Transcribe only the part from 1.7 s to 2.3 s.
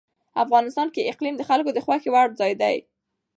د خوښې وړ